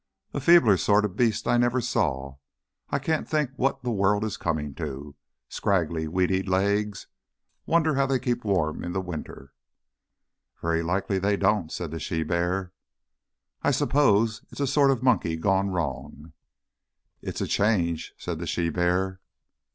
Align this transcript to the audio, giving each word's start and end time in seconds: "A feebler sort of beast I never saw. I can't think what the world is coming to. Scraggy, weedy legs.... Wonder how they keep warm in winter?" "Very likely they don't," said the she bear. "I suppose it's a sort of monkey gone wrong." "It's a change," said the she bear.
"A 0.33 0.39
feebler 0.41 0.77
sort 0.77 1.05
of 1.05 1.15
beast 1.15 1.47
I 1.47 1.57
never 1.57 1.79
saw. 1.79 2.37
I 2.89 2.97
can't 2.97 3.29
think 3.29 3.51
what 3.55 3.83
the 3.83 3.91
world 3.91 4.23
is 4.23 4.35
coming 4.35 4.73
to. 4.73 5.15
Scraggy, 5.47 6.07
weedy 6.07 6.41
legs.... 6.41 7.05
Wonder 7.67 7.93
how 7.93 8.07
they 8.07 8.17
keep 8.17 8.43
warm 8.43 8.83
in 8.83 8.93
winter?" 9.05 9.53
"Very 10.59 10.81
likely 10.81 11.19
they 11.19 11.37
don't," 11.37 11.71
said 11.71 11.91
the 11.91 11.99
she 11.99 12.23
bear. 12.23 12.73
"I 13.61 13.69
suppose 13.69 14.43
it's 14.49 14.59
a 14.59 14.65
sort 14.65 14.89
of 14.89 15.03
monkey 15.03 15.35
gone 15.37 15.69
wrong." 15.69 16.33
"It's 17.21 17.41
a 17.41 17.45
change," 17.45 18.15
said 18.17 18.39
the 18.39 18.47
she 18.47 18.71
bear. 18.71 19.19